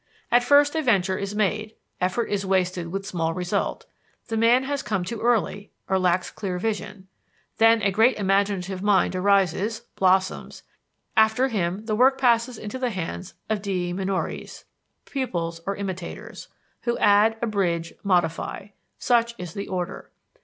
At 0.31 0.43
first 0.43 0.73
a 0.73 0.81
venture 0.81 1.15
is 1.19 1.35
made, 1.35 1.75
effort 2.01 2.25
is 2.31 2.43
wasted 2.43 2.87
with 2.87 3.05
small 3.05 3.35
result, 3.35 3.85
the 4.29 4.35
man 4.35 4.63
has 4.63 4.81
come 4.81 5.03
too 5.03 5.21
early 5.21 5.69
or 5.87 5.99
lacks 5.99 6.31
clear 6.31 6.57
vision; 6.57 7.07
then 7.59 7.83
a 7.83 7.91
great 7.91 8.17
imaginative 8.17 8.81
mind 8.81 9.15
arises, 9.15 9.81
blossoms; 9.95 10.63
after 11.15 11.49
him 11.49 11.85
the 11.85 11.93
work 11.93 12.17
passes 12.19 12.57
into 12.57 12.79
the 12.79 12.89
hands 12.89 13.35
of 13.47 13.61
dii 13.61 13.93
minores, 13.93 14.63
pupils 15.05 15.61
or 15.67 15.75
imitators, 15.75 16.47
who 16.81 16.97
add, 16.97 17.37
abridge, 17.39 17.93
modify: 18.01 18.69
such 18.97 19.35
is 19.37 19.53
the 19.53 19.67
order. 19.67 20.09